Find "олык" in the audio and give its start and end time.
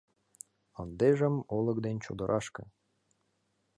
1.55-1.77